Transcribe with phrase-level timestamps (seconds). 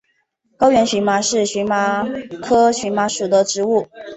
[0.57, 2.03] 高原荨麻是荨麻
[2.41, 3.87] 科荨麻属的植物。